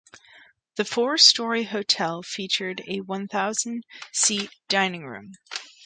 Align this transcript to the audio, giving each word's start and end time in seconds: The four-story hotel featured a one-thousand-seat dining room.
The 0.77 0.83
four-story 0.83 1.61
hotel 1.61 2.23
featured 2.23 2.81
a 2.87 3.01
one-thousand-seat 3.01 4.49
dining 4.67 5.05
room. 5.05 5.33